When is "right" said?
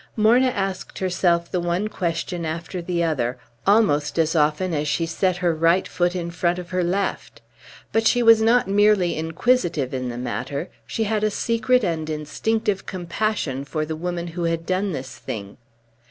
5.53-5.87